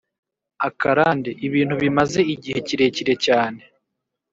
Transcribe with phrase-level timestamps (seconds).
[0.67, 3.61] akarande: ibintu bimaze igihe kirekire cyane,